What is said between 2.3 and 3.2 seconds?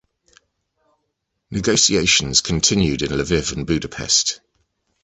continued in